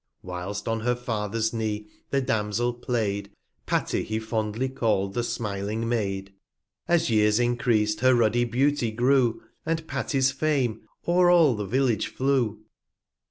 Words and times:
Whilst 0.23 0.67
on 0.67 0.79
her 0.79 0.95
Father's 0.95 1.53
Knee 1.53 1.85
the 2.09 2.21
Damsel 2.21 2.73
play'd, 2.73 3.29
Tatty 3.67 4.01
he 4.03 4.17
fondly 4.17 4.67
calPd 4.67 5.13
the 5.13 5.23
smiling 5.23 5.87
Maid; 5.87 6.33
230 6.87 6.95
As 6.95 7.09
Years 7.11 7.39
increas'd, 7.39 7.99
her 7.99 8.15
ruddy 8.15 8.45
Beauty 8.45 8.89
grew, 8.89 9.43
And 9.63 9.85
Pattys 9.85 10.31
Fame 10.33 10.81
o'er 11.07 11.29
all 11.29 11.53
the 11.55 11.67
Village 11.67 12.07
flew. 12.07 12.63